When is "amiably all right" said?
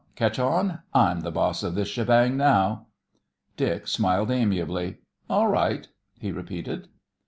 4.31-5.87